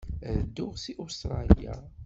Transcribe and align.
Ad 0.29 0.37
dduɣ 0.43 0.73
seg 0.83 0.97
Ustṛalya. 1.03 1.75